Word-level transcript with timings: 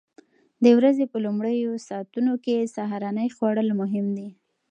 د 0.63 0.65
ورځې 0.77 1.05
په 1.11 1.17
لومړیو 1.25 1.71
ساعتونو 1.87 2.33
کې 2.43 2.71
سهارنۍ 2.75 3.29
خوړل 3.35 3.69
مهم 3.81 4.07
دي. 4.17 4.29